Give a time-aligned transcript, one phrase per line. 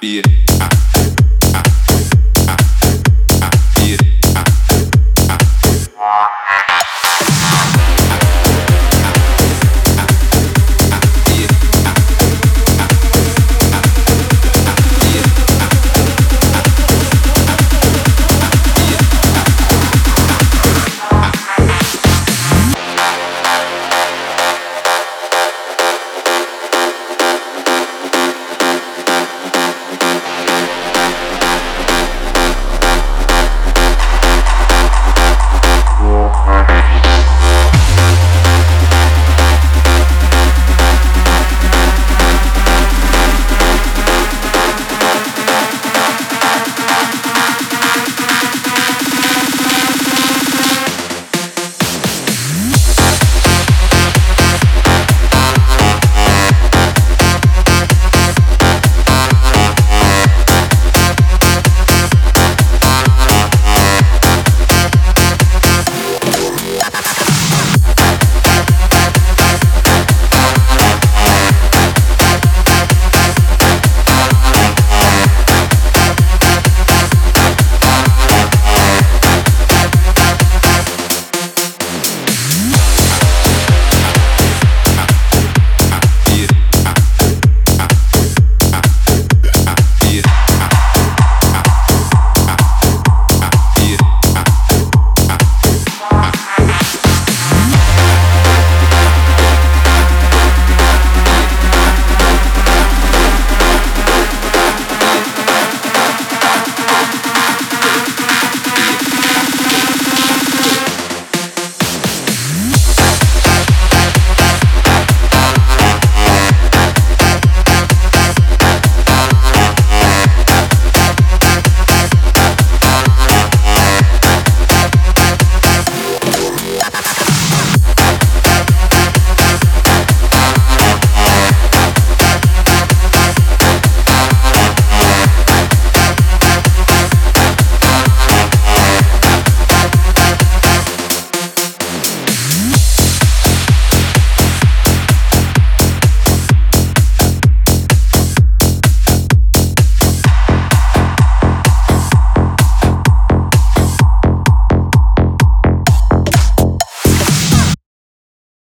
[0.00, 0.49] be it.